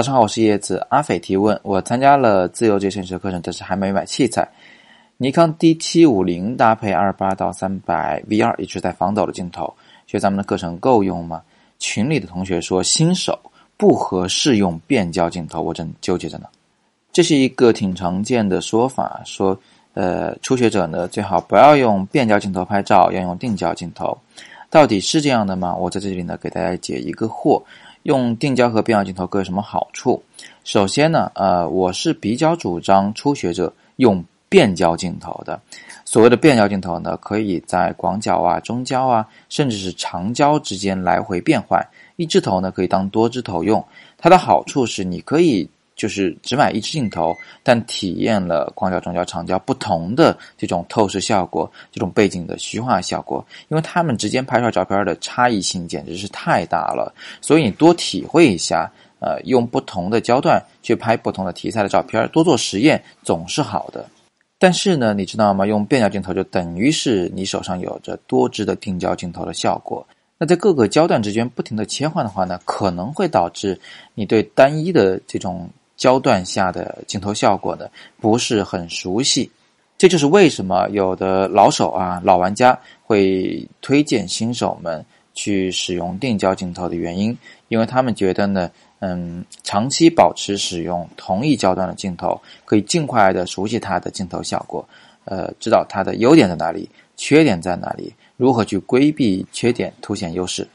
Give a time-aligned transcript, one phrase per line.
[0.00, 0.86] 早上好，我是叶子。
[0.88, 4.48] 阿斐提问：我参加了自由职摄影师课程，但是还没买器材。
[5.18, 9.70] 尼康 D 七五零搭配二八到三百 V 二一直在防抖的镜头，
[10.06, 11.42] 学咱们的课程够用吗？
[11.78, 13.38] 群里的同学说新手
[13.76, 16.46] 不合适用变焦镜头，我正纠结着呢。
[17.12, 19.54] 这是一个挺常见的说法，说
[19.92, 24.16] 呃初学者呢最好不要用变焦镜头拍照，要用定焦镜头。
[24.70, 25.74] 到底是这样的吗？
[25.74, 27.60] 我在这里呢给大家解一个惑。
[28.04, 30.22] 用定焦和变焦镜头各有什么好处？
[30.64, 35.60] 首先呢，呃，我是比较主张初学者用变焦镜头的。
[36.06, 41.86] 所谓的变焦镜头呢，可以在广角啊、中焦啊，甚至是长焦之间来回变换。
[42.16, 43.84] 一支头呢，可以当多支头用。
[44.16, 45.68] 它的好处是，你可以。
[46.00, 64.08] 就是只买一支镜头，但体验了广角、中焦、长焦不同的这种透视效果，这种背景的虚化效果，因为它们之间拍出来照片的差异性简直是太大了，所以你多体会一下，呃，用不同的焦段去拍不同的题材的照片，多做实验总是好的。
[64.58, 65.66] 但是呢，你知道吗？
[65.66, 70.06] 用变焦镜头就等于是你手上有着多支的定焦镜头的效果。
[70.38, 73.78] 那在各个焦段之间不停的切换的话呢，可能会导致
[74.14, 75.68] 你对单一的这种。
[76.00, 77.86] 焦段下的镜头效果呢
[78.18, 79.50] 不是很熟悉，
[79.98, 87.36] 这就是为什么有的老手啊、老玩家会推荐新手们去使用定焦镜头的原因，
[87.68, 94.82] 因为他们觉得呢，嗯，长期保持使用同一焦段的镜头，可以尽快的熟悉它的镜头效果，
[95.26, 100.66] 呃，知道它的优点在哪里，缺点在哪里，如何去规避缺点，凸显优势。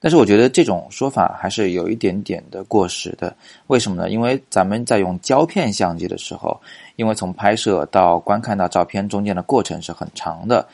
[0.00, 3.34] 但是我觉得这种说法还是有一点点的过时的。
[3.66, 4.10] 为什么呢？
[4.10, 6.56] 因为咱们在用胶片相机的时候，
[6.94, 10.64] 因为从拍摄到观看到照片中间的过程是很长的，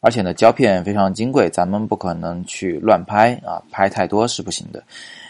[0.00, 4.82] 而且呢，胶片非常金贵，咱们不可能去乱拍啊，拍太多是不行的。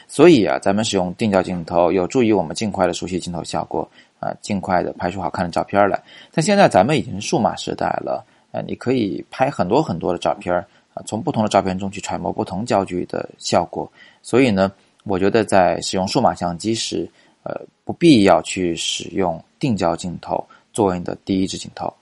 [0.09, 3.87] 所以啊，咱们使用定焦镜头有助于我们尽快的熟悉镜头效果
[4.19, 6.03] 啊，尽快的拍出好看的照片来。
[6.33, 10.65] 但现在咱们已经数码时代了啊，你可以拍很多很多的照片。
[10.95, 13.91] 啊，从不同的照片中去揣摩不同焦距的效果，
[14.23, 14.71] 所以呢，
[15.05, 17.09] 我觉得在使用数码相机时，
[17.43, 21.93] 呃，不必要去使用定焦镜头作为你的第一支镜头，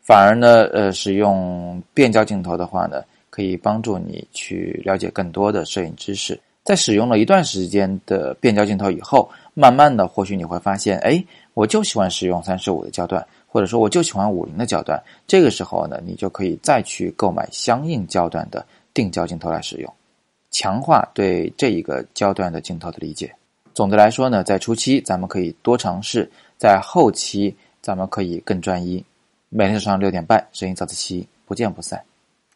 [0.00, 6.38] 反而呢，呃，使用变焦镜头的话呢，可以帮助你去了解更多的摄影知识。
[6.64, 11.22] 在使用了一段时间的变焦镜头以后，慢慢的，或许你会发现，哎，
[11.54, 13.26] 我就喜欢使用三十五的焦段。
[13.46, 18.64] 或者说我就喜欢五零的焦段，这个时候呢，你就可以再去购买相应焦段的
[18.94, 19.94] 定焦镜头来使用，
[20.50, 23.30] 强化对这一个焦段的镜头的理解。
[23.74, 29.04] 总的来说呢，在初期咱们可以多尝试，在后期咱们可以更专一。
[29.50, 32.11] 每天早上六点半，摄影早自习，不见不散。